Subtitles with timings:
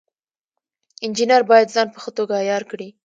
[1.05, 2.89] انجینر باید ځان په ښه توګه عیار کړي.